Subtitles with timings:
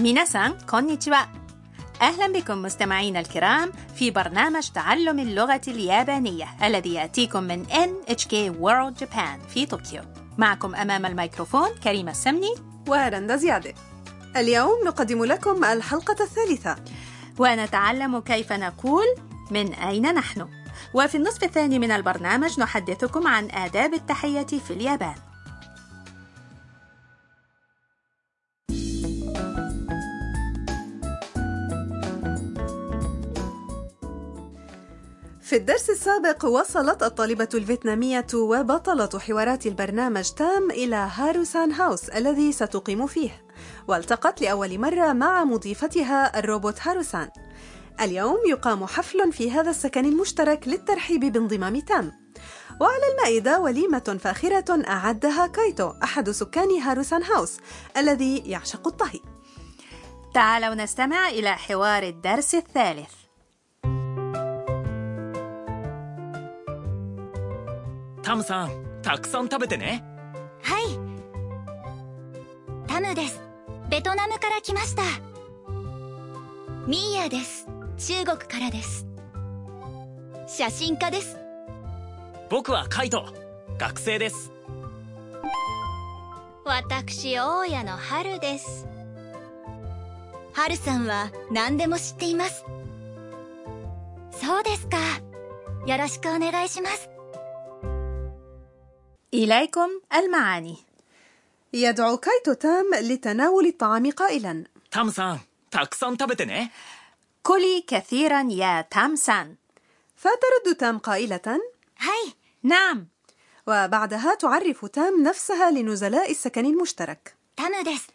[0.00, 1.16] ميناسان كونيتشوا
[2.02, 8.32] أهلا بكم مستمعينا الكرام في برنامج تعلم اللغة اليابانية الذي يأتيكم من NHK
[8.62, 10.02] World Japan في طوكيو.
[10.38, 12.54] معكم أمام الميكروفون كريمة السمني.
[12.88, 13.74] ورندا زيادة.
[14.36, 16.76] اليوم نقدم لكم الحلقة الثالثة.
[17.38, 19.06] ونتعلم كيف نقول
[19.50, 20.48] من أين نحن.
[20.94, 25.29] وفي النصف الثاني من البرنامج نحدثكم عن آداب التحية في اليابان.
[35.50, 43.06] في الدرس السابق وصلت الطالبة الفيتنامية وبطلة حوارات البرنامج تام إلى هاروسان هاوس الذي ستقيم
[43.06, 43.44] فيه
[43.88, 47.28] والتقت لأول مرة مع مضيفتها الروبوت هاروسان.
[48.00, 52.12] اليوم يقام حفل في هذا السكن المشترك للترحيب بانضمام تام.
[52.80, 57.58] وعلى المائدة وليمة فاخرة أعدها كايتو أحد سكان هاروسان هاوس
[57.96, 59.20] الذي يعشق الطهي.
[60.34, 63.19] تعالوا نستمع إلى حوار الدرس الثالث.
[68.30, 68.70] タムさん
[69.02, 70.04] たくさん食べてね。
[70.62, 70.84] はい。
[72.86, 73.42] タムです。
[73.88, 75.02] ベトナムから来ました。
[76.86, 77.66] ミーヤです。
[77.98, 79.04] 中国からです。
[80.46, 81.38] 写真家です。
[82.48, 83.26] 僕はカイト。
[83.78, 84.52] 学生です。
[86.64, 88.86] 私大家の春です。
[90.52, 92.64] 春さんは何でも知っています。
[94.30, 94.98] そうですか。
[95.88, 97.10] よろしくお願いします
[99.34, 100.76] إليكم المعاني.
[101.72, 104.64] يدعو كايتو تام لتناول الطعام قائلا.
[104.90, 105.38] タムさん
[105.70, 106.68] たくさん食べてね
[107.42, 109.56] كلي كثيرا يا تام سان
[110.16, 111.60] فترد تام قائلة
[111.98, 113.06] はい نعم.
[113.66, 117.36] وبعدها تعرف تام نفسها لنزلاء السكن المشترك.
[117.56, 118.06] タムです.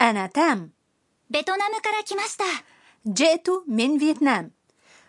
[0.00, 0.70] أنا تام.
[1.32, 1.72] فيتنام
[3.06, 4.50] جئت من فيتنام.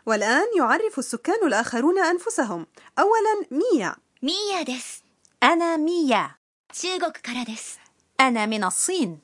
[0.05, 2.67] والآن يعرف السكان الآخرون أنفسهم.
[2.99, 3.95] أولا ميا.
[4.23, 4.98] ミヤです.
[5.42, 6.30] أنا ميا
[6.72, 7.78] 中国からです
[8.20, 9.18] أنا من الصين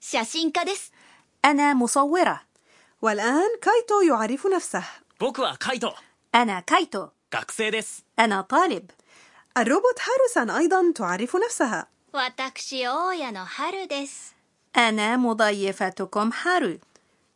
[0.00, 0.92] 写真家です
[1.44, 2.40] أنا مصورة
[3.02, 4.82] والآن كايتو يعرف نفسه
[5.18, 5.94] 僕はカイト
[6.34, 8.90] أنا كايتو 学生です أنا طالب
[9.56, 14.34] الروبوت هاروسان أيضا تعرف نفسها 私大家の春です
[14.76, 16.78] أنا مضيفتكم هارو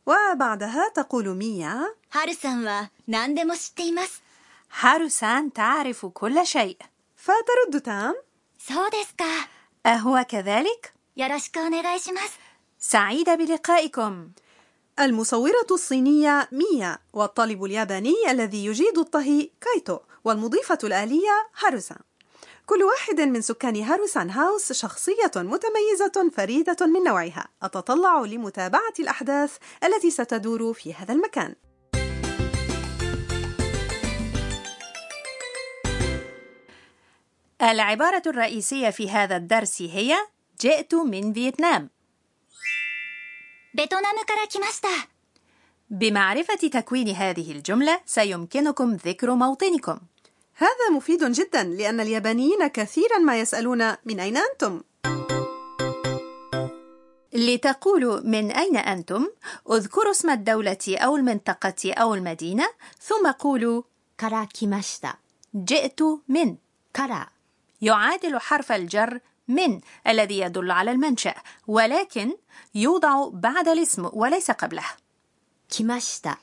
[0.06, 4.22] وبعدها تقول ميا 春さんは何でも知っています
[4.80, 6.76] هارو-سان تعرف كل شيء
[7.18, 8.14] فترد تام
[8.58, 9.24] そうですか
[9.86, 12.38] أهو كذلك؟ よろしくお願いします
[12.78, 14.30] سعيدة بلقائكم
[15.00, 21.98] المصورة الصينية ميا والطالب الياباني الذي يجيد الطهي كايتو والمضيفة الآلية هاروسان
[22.66, 30.10] كل واحد من سكان هاروسان هاوس شخصية متميزة فريدة من نوعها أتطلع لمتابعة الأحداث التي
[30.10, 31.54] ستدور في هذا المكان
[37.61, 40.15] العبارة الرئيسية في هذا الدرس هي
[40.61, 41.89] جئت من فيتنام.
[45.89, 49.99] بمعرفة تكوين هذه الجملة سيمكنكم ذكر موطنكم.
[50.55, 54.81] هذا مفيد جدا لأن اليابانيين كثيرا ما يسألون من أين أنتم؟
[57.33, 59.27] لتقولوا من أين أنتم؟
[59.71, 62.69] اذكروا اسم الدولة أو المنطقة أو المدينة
[63.01, 63.83] ثم قولوا
[64.19, 65.13] كرا كيماشتا
[65.55, 66.55] جئت من
[66.95, 67.38] كرا
[67.81, 71.35] يعادل حرف الجر من الذي يدل على المنشأ
[71.67, 72.33] ولكن
[72.75, 74.85] يوضع بعد الاسم وليس قبله.
[75.69, 76.35] 来ました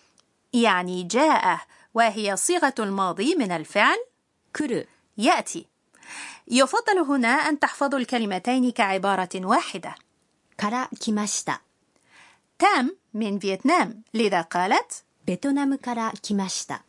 [0.53, 1.61] يعني جاء
[1.95, 3.97] وهي صيغة الماضي من الفعل
[4.57, 4.85] 来る.
[5.19, 5.67] يأتي.
[6.49, 9.95] يفضل هنا أن تحفظوا الكلمتين كعبارة واحدة.
[10.61, 11.59] から来ました
[12.59, 16.81] تام من فيتنام لذا قالت ベトナムから来ました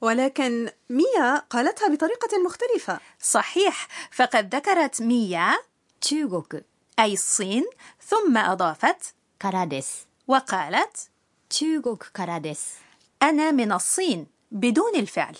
[0.00, 5.58] ولكن ميا قالتها بطريقة مختلفة صحيح فقد ذكرت ميا
[6.00, 6.62] 中国
[6.98, 7.64] أي الصين
[8.08, 11.10] ثم أضافت からです وقالت
[11.48, 12.78] 中国からです
[13.22, 15.36] أنا من الصين بدون الفعل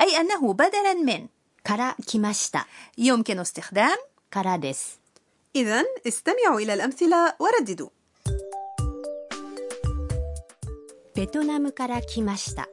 [0.00, 1.28] أي أنه بدلا من
[1.64, 2.66] から来ました
[2.96, 3.96] يمكن استخدام
[4.30, 4.98] からです
[5.56, 7.88] إذا استمعوا إلى الأمثلة ورددوا
[11.14, 12.68] ベトナムから来ました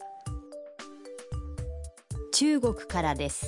[2.41, 3.45] 中国からです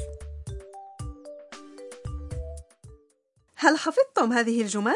[3.57, 4.95] هل حفظتم هذه الجمل؟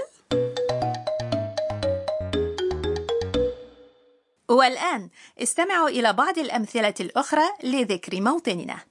[4.48, 8.84] والآن استمعوا إلى بعض الأمثلة الأخرى لذكر موطننا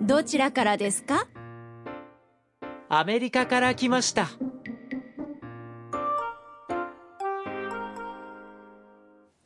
[0.00, 1.26] どちらからですか
[2.88, 4.26] アメリカから来ました。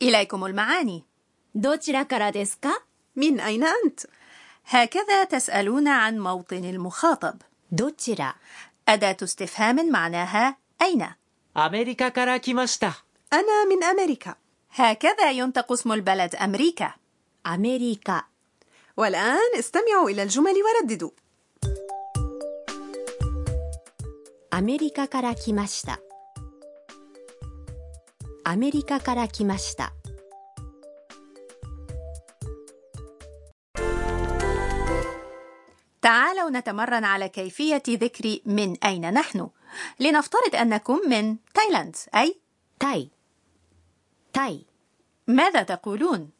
[0.01, 1.10] إليكم المعاني
[1.54, 2.82] どちらからですか
[3.16, 4.00] من أين أنت؟
[4.66, 7.34] هكذا تسألون عن موطن المخاطب
[7.72, 8.36] どちら
[8.88, 11.08] أداة استفهام معناها أين
[11.54, 13.02] アメリカから来ました。
[13.32, 14.34] أنا من أمريكا
[14.70, 16.94] هكذا ينطق اسم البلد أمريكا
[17.44, 18.24] アメリカ
[18.96, 21.10] والآن استمعوا إلى الجمل ورددوا
[24.50, 26.00] アメリカから来ました
[28.44, 29.92] アメリカから来ました
[36.02, 39.48] تعالوا نتمرن على كيفية ذكر من أين نحن
[40.00, 42.40] لنفترض أنكم من تايلاند أي
[42.78, 43.10] タイ
[44.32, 44.66] タイ
[45.26, 46.30] ماذا تقولون؟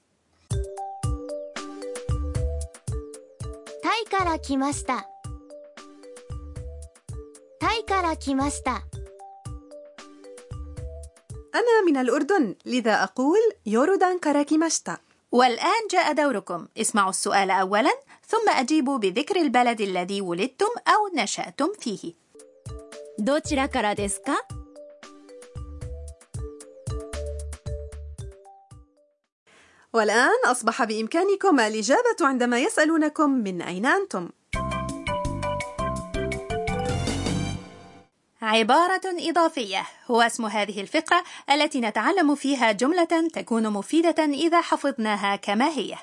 [3.83, 5.09] タイから来ました
[7.59, 8.83] タイから来ました
[11.55, 14.99] أنا من الأردن لذا أقول يوردان كاراكيماشتا
[15.33, 17.91] والآن جاء دوركم اسمعوا السؤال أولا
[18.27, 22.15] ثم أجيبوا بذكر البلد الذي ولدتم أو نشأتم فيه
[23.19, 24.37] どちらからですか
[29.93, 34.29] والآن أصبح بإمكانكم الإجابة عندما يسألونكم من أين أنتم
[38.42, 45.68] عبارة إضافية هو اسم هذه الفقرة التي نتعلم فيها جملة تكون مفيدة إذا حفظناها كما
[45.68, 45.96] هي.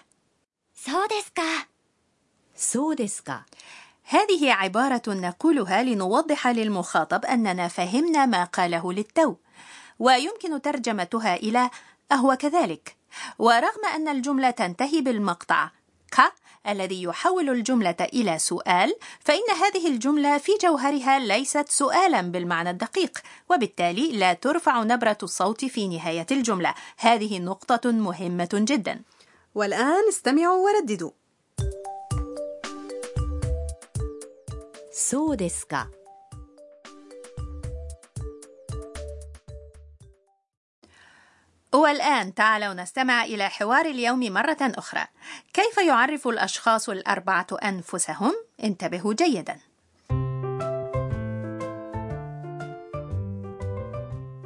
[2.56, 3.42] سودسكا
[4.04, 9.36] هذه عبارة نقولها لنوضح للمخاطب أننا فهمنا ما قاله للتو،
[9.98, 11.70] ويمكن ترجمتها إلى
[12.12, 12.96] أهو كذلك؟
[13.38, 15.70] ورغم أن الجملة تنتهي بالمقطع
[16.11, 16.33] ك
[16.67, 24.11] الذي يحول الجملة إلى سؤال فإن هذه الجملة في جوهرها ليست سؤالا بالمعنى الدقيق وبالتالي
[24.11, 29.01] لا ترفع نبرة الصوت في نهاية الجملة هذه نقطة مهمة جدا
[29.55, 31.11] والآن استمعوا ورددوا
[34.95, 35.89] そうですか
[41.77, 45.05] والآن تعالوا نستمع إلى حوار اليوم مرة أخرى.
[45.53, 48.33] كيف يعرف الأشخاص الأربعة أنفسهم؟
[48.63, 49.59] انتبهوا جيدا.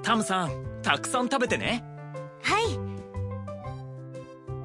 [0.04, 1.84] タムさん、たくさん食べてね。
[2.44, 2.80] はい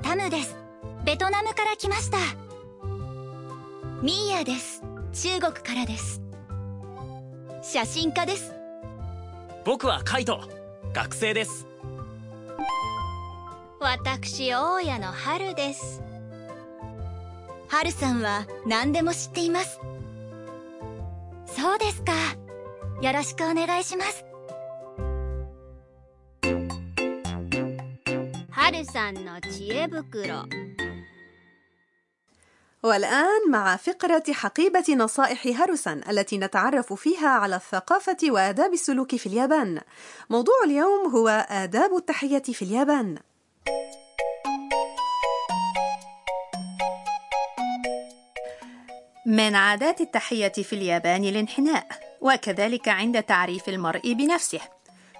[0.02, 0.56] タムです
[1.04, 2.18] ベトナムから来ました
[4.02, 4.82] ミーヤです
[5.12, 6.22] 中国からです
[7.60, 8.62] 写真家です
[9.64, 10.40] 僕はカイト。
[10.92, 11.66] 学生です。
[13.80, 16.02] 私大家の春です
[17.68, 19.80] 春さんは何でも知っています
[21.46, 22.12] そうですか
[23.02, 24.24] よろしくお願いします
[28.50, 30.46] 春さんの知恵袋
[32.82, 39.80] والآن مع فقرة حقيبة نصائح هاروسان التي نتعرف فيها على الثقافة وآداب السلوك في اليابان.
[40.30, 43.18] موضوع اليوم هو آداب التحية في اليابان.
[49.25, 51.87] من عادات التحية في اليابان الانحناء،
[52.21, 54.59] وكذلك عند تعريف المرء بنفسه.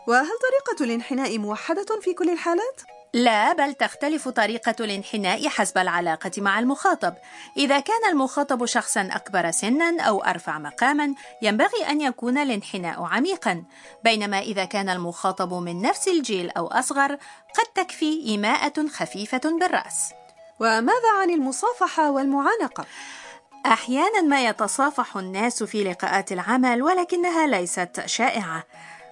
[0.07, 2.81] وهل طريقة الانحناء موحدة في كل الحالات؟
[3.13, 7.13] لا بل تختلف طريقة الانحناء حسب العلاقة مع المخاطب.
[7.57, 13.63] إذا كان المخاطب شخصا أكبر سنا أو أرفع مقاما، ينبغي أن يكون الانحناء عميقا،
[14.03, 17.13] بينما إذا كان المخاطب من نفس الجيل أو أصغر،
[17.57, 20.13] قد تكفي إيماءة خفيفة بالرأس.
[20.59, 22.85] وماذا عن المصافحة والمعانقة؟
[23.65, 28.63] أحيانا ما يتصافح الناس في لقاءات العمل ولكنها ليست شائعة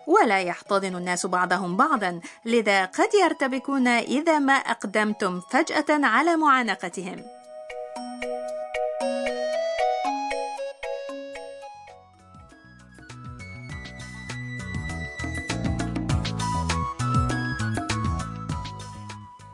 [0.07, 2.19] ولا يحتضن الناس بعضهم بعضا.
[2.45, 7.23] لذا قد يرتبكون إذا ما أقدمتم فجأة على معانقتهم.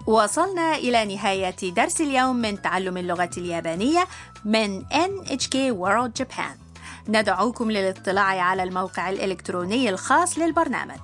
[0.08, 4.08] وصلنا إلى نهاية درس اليوم من تعلم اللغة اليابانية
[4.46, 6.71] من NHK World Japan.
[7.08, 11.00] ندعوكم للاطلاع على الموقع الإلكتروني الخاص للبرنامج.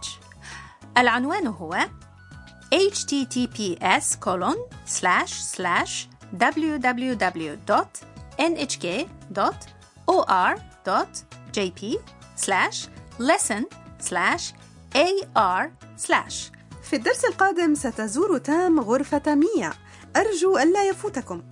[0.98, 1.78] العنوان هو
[2.76, 4.18] https
[6.42, 7.02] www.nhk.or.jp
[13.20, 13.64] lesson
[15.36, 15.70] ar
[16.84, 19.74] في الدرس القادم ستزور تام غرفة ميا.
[20.16, 21.44] أرجو ألا يفوتكم.